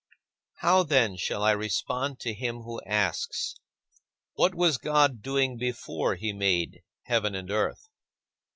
[0.61, 3.53] How, then, shall I respond to him who asks,
[4.33, 7.87] "What was God doing before he made heaven and earth?"